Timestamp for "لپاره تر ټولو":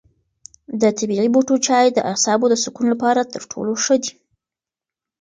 2.93-3.73